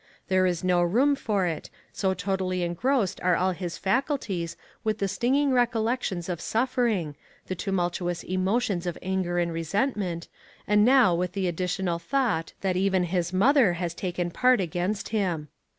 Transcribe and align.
There 0.29 0.47
is 0.47 0.63
no 0.63 0.81
room 0.81 1.15
for 1.15 1.45
it, 1.45 1.69
so 1.93 2.15
totally 2.15 2.63
engrossed 2.63 3.21
are 3.21 3.35
all 3.35 3.51
his 3.51 3.77
faculties 3.77 4.57
with 4.83 4.97
the 4.97 5.07
stinging 5.07 5.53
recollections 5.53 6.27
of 6.27 6.41
suffering, 6.41 7.15
the 7.45 7.53
tumultuous 7.53 8.23
emotions 8.23 8.87
of 8.87 8.97
anger 9.03 9.37
and 9.37 9.53
resentment, 9.53 10.27
and 10.65 10.83
now 10.83 11.13
with 11.13 11.33
the 11.33 11.47
additional 11.47 11.99
thought 11.99 12.53
that 12.61 12.75
even 12.75 13.03
his 13.03 13.31
mother 13.31 13.73
has 13.73 13.93
taken 13.93 14.31
part 14.31 14.59
against 14.59 15.09
him. 15.09 15.49